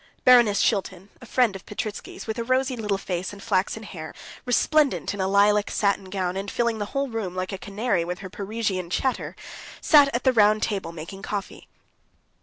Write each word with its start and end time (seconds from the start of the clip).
Baroness 0.25 0.59
Shilton, 0.61 1.09
a 1.21 1.27
friend 1.27 1.55
of 1.55 1.63
Petritsky's, 1.67 2.25
with 2.25 2.39
a 2.39 2.43
rosy 2.43 2.75
little 2.75 2.97
face 2.97 3.31
and 3.31 3.43
flaxen 3.43 3.83
hair, 3.83 4.15
resplendent 4.47 5.13
in 5.13 5.21
a 5.21 5.27
lilac 5.27 5.69
satin 5.69 6.05
gown, 6.05 6.35
and 6.35 6.49
filling 6.49 6.79
the 6.79 6.85
whole 6.97 7.07
room, 7.07 7.35
like 7.35 7.51
a 7.51 7.59
canary, 7.59 8.03
with 8.03 8.17
her 8.17 8.27
Parisian 8.31 8.89
chatter, 8.89 9.35
sat 9.79 10.09
at 10.15 10.23
the 10.23 10.33
round 10.33 10.63
table 10.63 10.91
making 10.91 11.21
coffee. 11.21 11.67